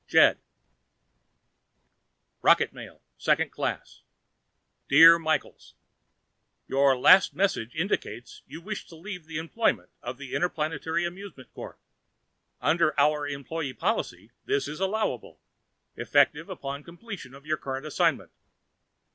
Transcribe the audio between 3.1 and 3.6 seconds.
(Second